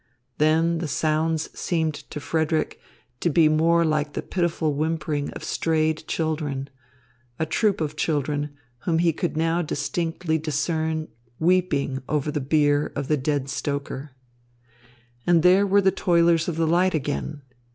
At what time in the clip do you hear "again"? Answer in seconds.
16.95-17.43